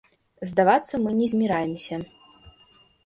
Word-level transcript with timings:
Здавацца 0.53 0.93
мы 1.03 1.13
не 1.19 1.27
зміраемся. 1.33 1.95